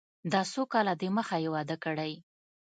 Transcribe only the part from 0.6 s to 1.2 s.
کاله د